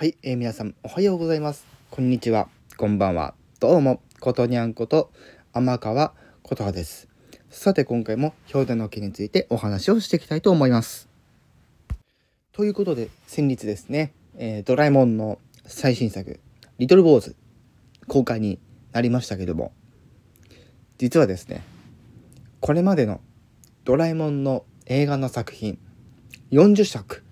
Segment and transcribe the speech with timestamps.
[0.00, 1.66] はい、えー、皆さんおはようございます。
[1.90, 3.34] こんにちは、こんばんは。
[3.60, 5.12] どうも、ことにゃんこと
[5.52, 7.06] 天川琴葉です。
[7.50, 11.06] さて今回も表題の件についてお話をしていきたいと思います。
[12.52, 16.40] ということで先日ですね、えー、ドラえもんの最新作
[16.80, 17.36] 「リトル・ウォーズ」
[18.08, 18.58] 公開に
[18.92, 19.70] なりましたけども
[20.96, 21.62] 実はですね
[22.60, 23.20] これまでの
[23.84, 25.78] ドラえもんの映画の作品
[26.52, 27.22] 40作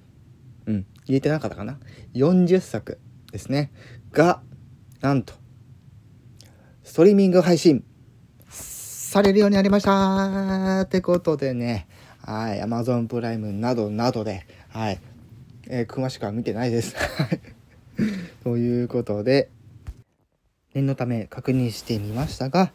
[1.08, 1.78] 言えてなかったかな
[2.14, 2.98] ？40作
[3.32, 3.72] ですね。
[4.12, 4.40] が
[5.00, 5.34] なんと
[6.82, 7.84] ストリーミング配信
[8.48, 10.82] されるようになりました。
[10.82, 11.86] ってことでね
[12.24, 15.00] はい Amazon プライムなどなどではい、
[15.66, 16.94] えー、詳しくは見てないです。
[18.44, 19.50] ということで
[20.74, 22.72] 念のため確認してみましたが、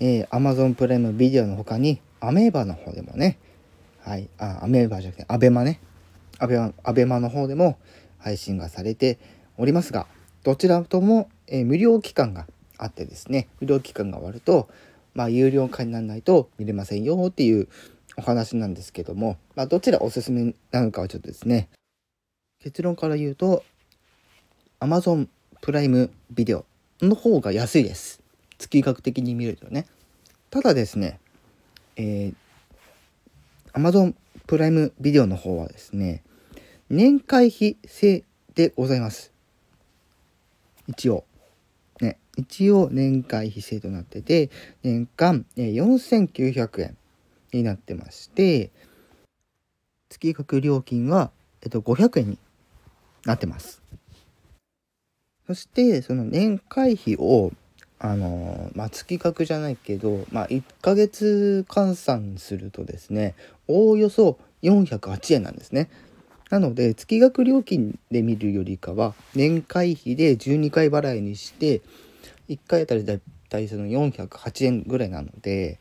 [0.00, 3.38] えー、Amazon プライムビデオの他にアメーバの方でもね
[4.00, 5.80] はいあアメーバじゃなくてアベマね。
[6.38, 7.78] アベマアベマの方でも
[8.18, 9.18] 配信がされて
[9.56, 10.06] おりますが
[10.42, 12.46] どちらとも、え、無料期間が
[12.78, 14.68] あってですね無料期間が終わると、
[15.14, 17.68] まあ、有料化にならないと見れませんよっていう
[18.16, 21.68] お話なんですけども、まあ、どちらおすすめなのかはちょっとですね
[22.60, 23.64] 結論から言うと
[24.80, 25.28] Amazon
[25.60, 26.64] プライムビデオ
[27.00, 28.22] の方が安いです。
[28.58, 29.86] 月額的に見るとね。
[30.50, 31.18] ただですね
[31.96, 34.14] えー、Amazon
[34.46, 36.22] プライムビデオの方はですね
[36.88, 39.32] 年会費制でございます。
[40.86, 41.24] 一応。
[42.00, 42.18] ね。
[42.36, 44.50] 一応年会費制となってて、
[44.84, 46.96] 年間4900円
[47.52, 48.70] になってまして、
[50.10, 52.38] 月額料金は、えっと、500円に
[53.24, 53.82] なってます。
[55.48, 57.52] そして、その年会費を、
[57.98, 63.34] あのまあ、月額じゃないけど、まあ、1ヶ月換算するとですね、
[63.66, 65.90] おおよそ408円なんですね。
[66.50, 71.82] なので月額料金で見るよりかは年会費で12回払いにして
[72.48, 75.78] 1回あたりだいたいその408円ぐらいなので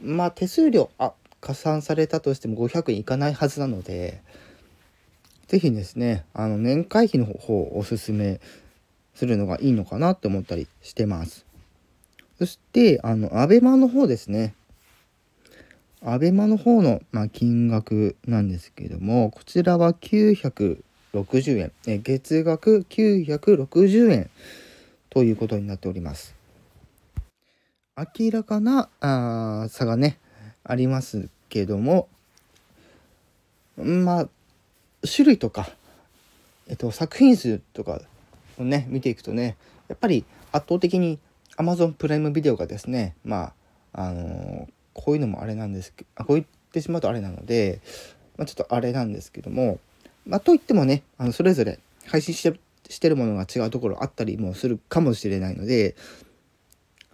[0.00, 4.22] まあ手数料あ加算されたとしても500円いかないはずなので
[5.48, 8.40] 是非ですねあの年会費の方をおすすめ
[9.14, 11.44] するのがいいのかなって思ったりしてます。
[12.38, 14.54] そしてあの ABEMA の方ですね
[16.04, 21.72] アベマの方の、まあ、金額なんですけどもこちらは960円。
[21.86, 24.30] え月額960円
[25.10, 26.36] ということになっております。
[27.96, 30.20] 明らかなあ差がね
[30.62, 32.08] ありますけども
[33.76, 34.28] まあ
[35.04, 35.68] 種類とか、
[36.68, 38.00] えっと、作品数とか
[38.56, 39.56] をね見ていくとね
[39.88, 41.18] やっぱり圧倒的に
[41.56, 43.52] Amazon プライムビデオがですねま
[43.92, 47.80] ああのーこういうのもあれなんですけどあこう言ってしまうとあれなので、
[48.36, 49.78] まあ、ちょっとあれなんですけども、
[50.26, 55.94] まあ、といってもねあのそれぞれ配信してしてるものが違うところあったりもするかもしれないので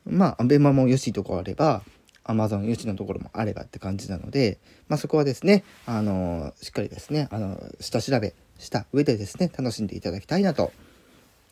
[0.06, 1.82] まあアベマもよしとこあれば
[2.24, 4.58] Amazon よしのところもあればって感じなので、
[4.88, 10.72] まあ、そこはですねあのしっかりですねあの下調べした上でですね楽しんでいただきたいなと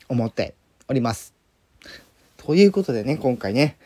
[0.09, 0.55] 思って
[0.89, 1.35] おります。
[2.39, 3.77] ということでね今回ね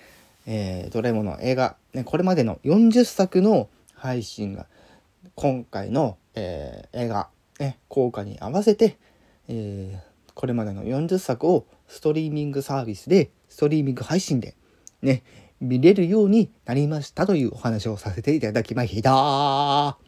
[0.46, 4.66] えー、ドラえもんの映画、ね、これまでの40作の配信が
[5.34, 8.96] 今回の、えー、映画、ね、効果に合わせて、
[9.48, 14.56] えー、これまでの40作をストリーミングサービスでストリーミング配信で
[15.02, 15.22] ね
[15.60, 20.05] 見れるようになりましたというお話をさせていただきました。